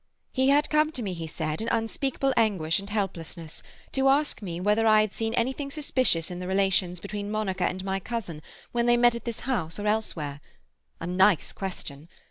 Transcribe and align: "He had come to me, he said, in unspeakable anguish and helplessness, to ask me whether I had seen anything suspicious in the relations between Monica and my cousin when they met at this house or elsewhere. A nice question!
"He 0.31 0.49
had 0.49 0.71
come 0.71 0.91
to 0.93 1.03
me, 1.03 1.13
he 1.13 1.27
said, 1.27 1.61
in 1.61 1.67
unspeakable 1.69 2.33
anguish 2.35 2.79
and 2.79 2.89
helplessness, 2.89 3.61
to 3.91 4.07
ask 4.09 4.41
me 4.41 4.59
whether 4.59 4.87
I 4.87 5.01
had 5.01 5.13
seen 5.13 5.35
anything 5.35 5.69
suspicious 5.69 6.31
in 6.31 6.39
the 6.39 6.47
relations 6.47 6.99
between 6.99 7.29
Monica 7.29 7.65
and 7.65 7.85
my 7.85 7.99
cousin 7.99 8.41
when 8.71 8.87
they 8.87 8.97
met 8.97 9.13
at 9.13 9.25
this 9.25 9.41
house 9.41 9.77
or 9.77 9.85
elsewhere. 9.85 10.41
A 10.99 11.05
nice 11.05 11.51
question! 11.53 12.09